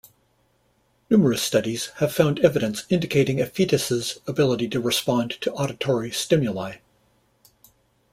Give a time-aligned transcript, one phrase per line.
[1.11, 6.77] Numerous studies have found evidence indicating a fetus's ability to respond to auditory stimuli.